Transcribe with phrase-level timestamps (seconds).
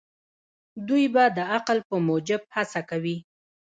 [0.87, 3.17] دوی به د عقل په موجب هڅه کوي.